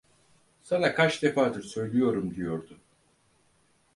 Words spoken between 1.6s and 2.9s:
söylüyorum diyordu.